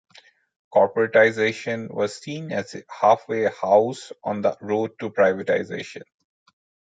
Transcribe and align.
Corporatization 0.73 1.87
was 1.93 2.15
seen 2.17 2.51
as 2.51 2.73
a 2.73 2.81
half-way 2.89 3.45
house 3.51 4.11
on 4.23 4.41
the 4.41 4.57
road 4.59 4.93
to 4.99 5.11
privatization. 5.11 6.01